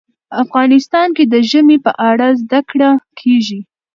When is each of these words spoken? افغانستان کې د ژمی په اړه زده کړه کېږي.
افغانستان 0.43 1.07
کې 1.17 1.23
د 1.33 1.35
ژمی 1.49 1.77
په 1.85 1.91
اړه 2.09 2.27
زده 2.41 2.59
کړه 2.69 2.89
کېږي. 3.19 3.59